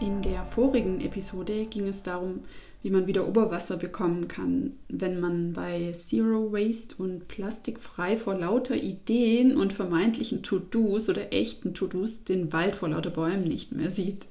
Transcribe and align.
In 0.00 0.20
der 0.20 0.44
vorigen 0.44 1.00
Episode 1.00 1.64
ging 1.64 1.88
es 1.88 2.02
darum, 2.02 2.40
wie 2.82 2.90
man 2.90 3.06
wieder 3.06 3.26
Oberwasser 3.26 3.78
bekommen 3.78 4.28
kann, 4.28 4.74
wenn 4.88 5.20
man 5.20 5.54
bei 5.54 5.90
Zero 5.92 6.52
Waste 6.52 6.96
und 7.02 7.28
plastikfrei 7.28 8.18
vor 8.18 8.34
lauter 8.34 8.76
Ideen 8.76 9.56
und 9.56 9.72
vermeintlichen 9.72 10.42
To-Dos 10.42 11.08
oder 11.08 11.32
echten 11.32 11.72
To-Dos 11.72 12.24
den 12.24 12.52
Wald 12.52 12.76
vor 12.76 12.90
lauter 12.90 13.10
Bäumen 13.10 13.48
nicht 13.48 13.72
mehr 13.72 13.88
sieht. 13.88 14.26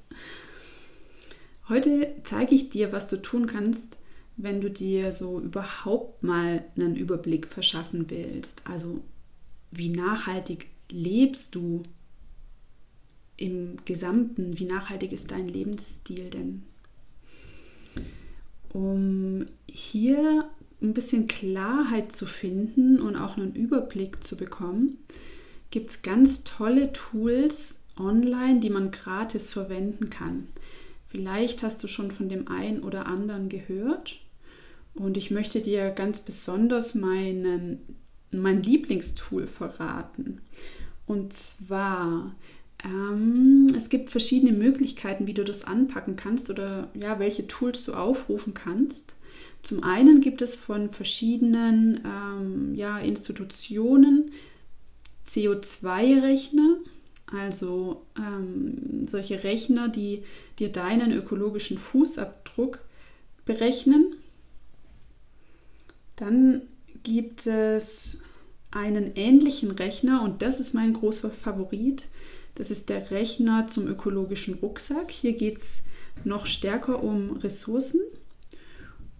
Heute 1.68 2.14
zeige 2.22 2.54
ich 2.54 2.70
dir, 2.70 2.92
was 2.92 3.08
du 3.08 3.20
tun 3.20 3.46
kannst, 3.46 3.98
wenn 4.36 4.60
du 4.60 4.70
dir 4.70 5.10
so 5.10 5.40
überhaupt 5.40 6.22
mal 6.22 6.64
einen 6.76 6.94
Überblick 6.94 7.46
verschaffen 7.46 8.08
willst. 8.08 8.62
Also 8.70 9.00
wie 9.72 9.88
nachhaltig 9.88 10.68
lebst 10.88 11.56
du 11.56 11.82
im 13.36 13.76
Gesamten, 13.84 14.58
wie 14.58 14.64
nachhaltig 14.64 15.12
ist 15.12 15.30
dein 15.30 15.46
Lebensstil 15.46 16.30
denn? 16.30 16.62
Um 18.72 19.44
hier 19.66 20.48
ein 20.82 20.94
bisschen 20.94 21.26
Klarheit 21.26 22.12
zu 22.12 22.26
finden 22.26 23.00
und 23.00 23.16
auch 23.16 23.36
einen 23.36 23.54
Überblick 23.54 24.22
zu 24.22 24.36
bekommen, 24.36 24.98
gibt 25.70 25.90
es 25.90 26.02
ganz 26.02 26.44
tolle 26.44 26.92
Tools 26.92 27.76
online, 27.98 28.60
die 28.60 28.70
man 28.70 28.90
gratis 28.90 29.52
verwenden 29.52 30.10
kann. 30.10 30.48
Vielleicht 31.08 31.62
hast 31.62 31.82
du 31.82 31.88
schon 31.88 32.10
von 32.10 32.28
dem 32.28 32.48
einen 32.48 32.82
oder 32.82 33.06
anderen 33.06 33.48
gehört. 33.48 34.20
Und 34.94 35.16
ich 35.16 35.30
möchte 35.30 35.60
dir 35.60 35.90
ganz 35.90 36.20
besonders 36.20 36.94
meinen, 36.94 37.80
mein 38.30 38.62
Lieblingstool 38.62 39.46
verraten. 39.46 40.40
Und 41.06 41.32
zwar 41.32 42.34
es 43.86 43.90
gibt 43.90 44.10
verschiedene 44.10 44.50
Möglichkeiten, 44.50 45.28
wie 45.28 45.32
du 45.32 45.44
das 45.44 45.62
anpacken 45.62 46.16
kannst 46.16 46.50
oder 46.50 46.88
ja, 46.94 47.20
welche 47.20 47.46
Tools 47.46 47.84
du 47.84 47.94
aufrufen 47.94 48.52
kannst. 48.52 49.14
Zum 49.62 49.84
einen 49.84 50.20
gibt 50.20 50.42
es 50.42 50.56
von 50.56 50.90
verschiedenen 50.90 52.00
ähm, 52.04 52.74
ja, 52.74 52.98
Institutionen 52.98 54.32
CO2-Rechner, 55.24 56.78
also 57.32 58.02
ähm, 58.18 59.06
solche 59.06 59.44
Rechner, 59.44 59.88
die 59.88 60.24
dir 60.58 60.72
deinen 60.72 61.12
ökologischen 61.12 61.78
Fußabdruck 61.78 62.80
berechnen. 63.44 64.16
Dann 66.16 66.62
gibt 67.04 67.46
es 67.46 68.18
einen 68.72 69.14
ähnlichen 69.14 69.70
Rechner 69.70 70.22
und 70.22 70.42
das 70.42 70.58
ist 70.58 70.74
mein 70.74 70.92
großer 70.92 71.30
Favorit. 71.30 72.08
Das 72.56 72.70
ist 72.70 72.88
der 72.88 73.10
Rechner 73.10 73.68
zum 73.68 73.86
ökologischen 73.86 74.54
Rucksack. 74.54 75.10
Hier 75.10 75.34
geht 75.34 75.58
es 75.58 75.82
noch 76.24 76.46
stärker 76.46 77.02
um 77.02 77.32
Ressourcen. 77.36 78.00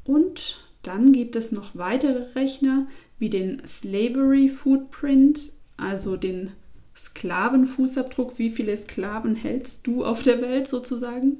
Und 0.04 0.58
dann 0.82 1.12
gibt 1.12 1.36
es 1.36 1.52
noch 1.52 1.76
weitere 1.76 2.32
Rechner 2.34 2.86
wie 3.18 3.30
den 3.30 3.64
Slavery 3.66 4.48
Footprint, 4.48 5.40
also 5.76 6.16
den 6.16 6.50
Sklavenfußabdruck, 6.96 8.38
wie 8.38 8.50
viele 8.50 8.76
Sklaven 8.76 9.36
hältst 9.36 9.86
du 9.86 10.04
auf 10.04 10.22
der 10.22 10.40
Welt 10.40 10.68
sozusagen, 10.68 11.38